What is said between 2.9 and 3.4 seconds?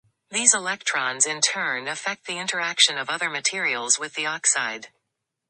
of other